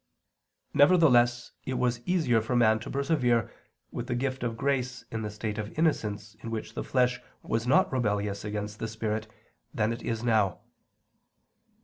Nevertheless 0.73 1.51
it 1.63 1.75
was 1.75 2.01
easier 2.07 2.41
for 2.41 2.55
man 2.55 2.79
to 2.79 2.89
persevere, 2.89 3.51
with 3.91 4.07
the 4.07 4.15
gift 4.15 4.41
of 4.41 4.57
grace 4.57 5.05
in 5.11 5.21
the 5.21 5.29
state 5.29 5.59
of 5.59 5.77
innocence 5.77 6.35
in 6.41 6.49
which 6.49 6.73
the 6.73 6.83
flesh 6.83 7.19
was 7.43 7.67
not 7.67 7.91
rebellious 7.93 8.43
against 8.43 8.79
the 8.79 8.87
spirit, 8.87 9.27
than 9.75 9.93
it 9.93 10.01
is 10.01 10.23
now. 10.23 10.61